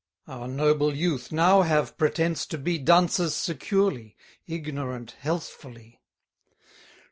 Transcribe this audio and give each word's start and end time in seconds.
Our 0.27 0.47
noble 0.47 0.95
youth 0.95 1.31
now 1.31 1.61
have 1.61 1.95
pretence 1.95 2.47
to 2.47 2.57
be 2.57 2.79
Dunces 2.79 3.35
securely, 3.35 4.17
ignorant 4.47 5.11
healthfully. 5.19 6.01